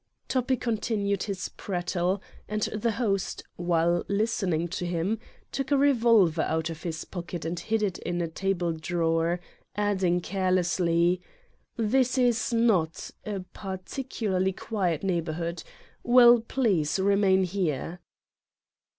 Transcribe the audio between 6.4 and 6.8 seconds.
out